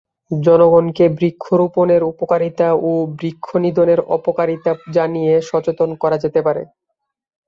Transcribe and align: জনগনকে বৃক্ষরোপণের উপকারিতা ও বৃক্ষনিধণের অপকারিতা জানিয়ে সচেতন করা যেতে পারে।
জনগনকে 0.31 1.05
বৃক্ষরোপণের 1.17 2.01
উপকারিতা 2.11 2.67
ও 2.81 2.91
বৃক্ষনিধণের 3.19 3.99
অপকারিতা 4.15 4.71
জানিয়ে 4.93 5.33
সচেতন 5.49 5.89
করা 6.01 6.17
যেতে 6.23 6.39
পারে। 6.47 6.63